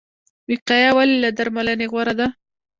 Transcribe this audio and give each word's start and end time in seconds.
وقایه 0.49 0.91
ولې 0.97 1.15
له 1.23 1.29
درملنې 1.37 1.87
غوره 1.91 2.13
ده؟ 2.19 2.27